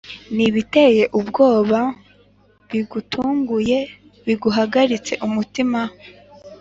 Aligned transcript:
n’ibiteye 0.35 1.03
ubwoba 1.19 1.79
bigutunguye 2.69 3.79
biguhagaritse 4.25 5.13
umutima 5.27 5.79